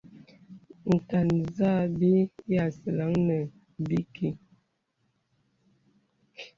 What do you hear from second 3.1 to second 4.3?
nə̀ bìkì.